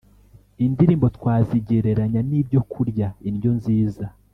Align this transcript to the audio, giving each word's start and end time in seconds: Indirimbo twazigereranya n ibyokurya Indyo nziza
Indirimbo 0.65 1.07
twazigereranya 1.17 2.21
n 2.29 2.31
ibyokurya 2.39 3.07
Indyo 3.29 3.51
nziza 3.57 4.05